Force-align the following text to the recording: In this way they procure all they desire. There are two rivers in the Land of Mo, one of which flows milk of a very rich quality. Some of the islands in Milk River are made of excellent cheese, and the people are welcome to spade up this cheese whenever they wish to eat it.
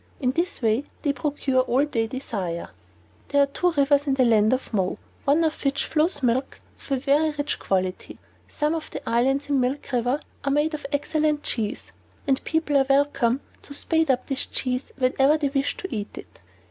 In 0.19 0.31
this 0.31 0.63
way 0.63 0.85
they 1.03 1.13
procure 1.13 1.61
all 1.61 1.85
they 1.85 2.07
desire. 2.07 2.69
There 3.27 3.43
are 3.43 3.45
two 3.45 3.71
rivers 3.73 4.07
in 4.07 4.15
the 4.15 4.25
Land 4.25 4.51
of 4.51 4.73
Mo, 4.73 4.97
one 5.25 5.43
of 5.43 5.63
which 5.63 5.85
flows 5.85 6.23
milk 6.23 6.59
of 6.79 6.91
a 6.91 6.97
very 6.97 7.29
rich 7.29 7.59
quality. 7.59 8.17
Some 8.47 8.73
of 8.73 8.89
the 8.89 9.07
islands 9.07 9.47
in 9.51 9.59
Milk 9.59 9.91
River 9.91 10.19
are 10.43 10.51
made 10.51 10.73
of 10.73 10.87
excellent 10.91 11.43
cheese, 11.43 11.91
and 12.25 12.37
the 12.37 12.41
people 12.41 12.77
are 12.77 12.87
welcome 12.89 13.41
to 13.61 13.75
spade 13.75 14.09
up 14.09 14.25
this 14.25 14.47
cheese 14.47 14.91
whenever 14.97 15.37
they 15.37 15.49
wish 15.49 15.77
to 15.77 15.95
eat 15.95 16.17
it. 16.17 16.39